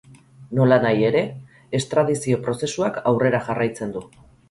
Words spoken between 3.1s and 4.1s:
aurrera jarraitzen du.